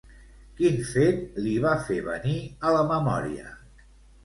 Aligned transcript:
Quin 0.59 0.79
fet 0.91 1.37
li 1.43 1.53
va 1.67 1.75
fer 1.91 1.99
venir 2.09 2.35
a 2.71 2.75
la 2.79 2.83
memòria? 2.95 3.57